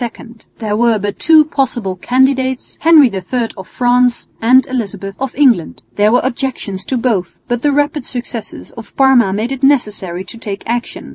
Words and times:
There 0.57 0.75
were 0.75 0.97
but 0.97 1.19
two 1.19 1.45
possible 1.45 1.95
candidates, 1.95 2.75
Henry 2.81 3.07
III 3.13 3.49
of 3.55 3.67
France 3.67 4.29
and 4.41 4.65
Elizabeth 4.65 5.15
of 5.19 5.35
England. 5.35 5.83
There 5.95 6.11
were 6.11 6.21
objections 6.23 6.83
to 6.85 6.97
both, 6.97 7.37
but 7.47 7.61
the 7.61 7.71
rapid 7.71 8.03
successes 8.03 8.71
of 8.71 8.95
Parma 8.95 9.31
made 9.31 9.51
it 9.51 9.61
necessary 9.61 10.23
to 10.23 10.39
take 10.39 10.63
action. 10.65 11.09